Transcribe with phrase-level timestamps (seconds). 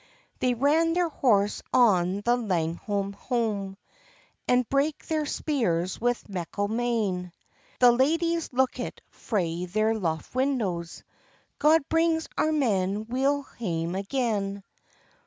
[0.39, 3.77] They ran their horse on the Langholm howm,
[4.47, 7.31] And brake their spears with meikle main;
[7.79, 11.03] The ladies lookit frae their loft windows—
[11.59, 14.63] "God bring our men weel hame again!"